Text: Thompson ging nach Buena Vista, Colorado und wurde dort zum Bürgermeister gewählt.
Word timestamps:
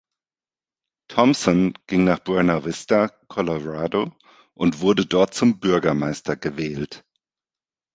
Thompson 1.09 1.75
ging 1.85 2.05
nach 2.05 2.17
Buena 2.17 2.65
Vista, 2.65 3.09
Colorado 3.27 4.11
und 4.55 4.79
wurde 4.79 5.05
dort 5.05 5.35
zum 5.35 5.59
Bürgermeister 5.59 6.35
gewählt. 6.35 7.05